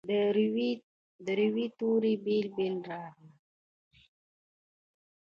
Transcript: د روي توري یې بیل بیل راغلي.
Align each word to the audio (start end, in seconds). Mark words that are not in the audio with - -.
د 1.25 1.27
روي 1.47 1.65
توري 1.79 2.13
یې 2.17 2.21
بیل 2.23 2.47
بیل 2.55 2.75
راغلي. 2.91 3.33